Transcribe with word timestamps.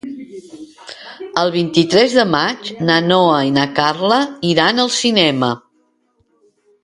El 1.41 1.51
vint-i-tres 1.55 2.15
de 2.21 2.25
maig 2.37 2.71
na 2.89 2.97
Noa 3.11 3.37
i 3.49 3.53
na 3.59 3.67
Carla 3.81 4.19
iran 4.53 4.85
al 4.85 4.91
cinema. 5.01 5.53